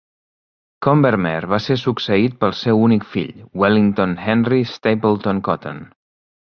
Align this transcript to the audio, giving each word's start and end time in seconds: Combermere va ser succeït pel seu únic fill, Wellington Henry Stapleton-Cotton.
Combermere 0.85 1.49
va 1.51 1.59
ser 1.67 1.77
succeït 1.81 2.39
pel 2.45 2.57
seu 2.63 2.81
únic 2.89 3.07
fill, 3.13 3.31
Wellington 3.65 4.19
Henry 4.27 4.63
Stapleton-Cotton. 4.75 5.89